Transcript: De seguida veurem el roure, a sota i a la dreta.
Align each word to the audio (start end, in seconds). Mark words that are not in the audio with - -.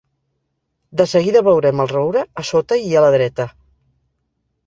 De 1.01 1.05
seguida 1.11 1.43
veurem 1.47 1.83
el 1.83 1.91
roure, 1.91 2.23
a 2.43 2.45
sota 2.53 2.79
i 2.87 2.97
a 2.97 3.03
la 3.07 3.11
dreta. 3.17 3.45